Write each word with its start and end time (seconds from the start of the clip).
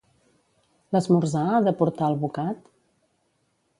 L'esmorzar 0.95 1.43
ha 1.57 1.61
de 1.67 1.73
portar 1.83 2.07
alvocat? 2.09 2.65